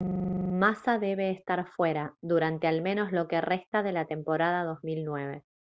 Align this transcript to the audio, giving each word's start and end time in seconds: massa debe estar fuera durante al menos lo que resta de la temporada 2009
massa 0.59 0.97
debe 0.97 1.29
estar 1.29 1.63
fuera 1.67 2.15
durante 2.23 2.65
al 2.67 2.81
menos 2.81 3.11
lo 3.11 3.27
que 3.27 3.39
resta 3.39 3.83
de 3.83 3.91
la 3.91 4.05
temporada 4.07 4.63
2009 4.63 5.43